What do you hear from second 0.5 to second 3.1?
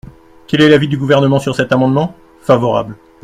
est l’avis du Gouvernement sur cet amendement? Favorable.